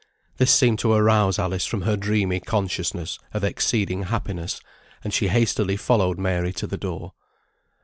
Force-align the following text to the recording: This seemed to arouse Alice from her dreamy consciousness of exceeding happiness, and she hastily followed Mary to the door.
This 0.37 0.51
seemed 0.51 0.79
to 0.79 0.93
arouse 0.93 1.37
Alice 1.37 1.67
from 1.67 1.83
her 1.83 1.95
dreamy 1.95 2.39
consciousness 2.39 3.19
of 3.35 3.43
exceeding 3.43 4.01
happiness, 4.05 4.59
and 5.03 5.13
she 5.13 5.27
hastily 5.27 5.77
followed 5.77 6.17
Mary 6.17 6.51
to 6.53 6.65
the 6.65 6.75
door. 6.75 7.13